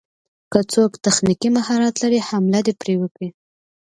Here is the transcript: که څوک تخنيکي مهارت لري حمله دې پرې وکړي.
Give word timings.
که 0.51 0.59
څوک 0.73 0.91
تخنيکي 1.05 1.49
مهارت 1.57 1.95
لري 2.03 2.19
حمله 2.27 2.59
دې 2.65 2.73
پرې 2.81 2.93
وکړي. 3.01 3.29